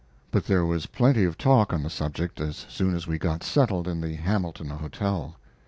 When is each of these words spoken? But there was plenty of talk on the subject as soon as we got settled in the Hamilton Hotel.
But 0.31 0.47
there 0.47 0.65
was 0.65 0.87
plenty 0.87 1.25
of 1.25 1.37
talk 1.37 1.71
on 1.71 1.83
the 1.83 1.89
subject 1.91 2.39
as 2.41 2.65
soon 2.67 2.95
as 2.95 3.05
we 3.05 3.19
got 3.19 3.43
settled 3.43 3.87
in 3.87 4.01
the 4.01 4.15
Hamilton 4.15 4.71
Hotel. 4.71 5.35